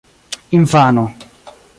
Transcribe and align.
infano 0.59 1.03